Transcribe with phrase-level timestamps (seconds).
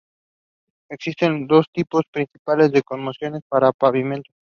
[0.89, 4.33] Existen dos tipos principales de composiciones para pavimentos.